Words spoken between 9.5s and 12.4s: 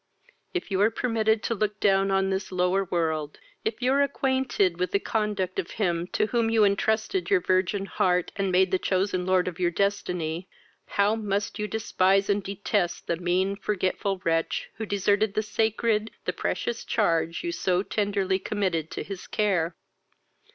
your destiny, how must you despise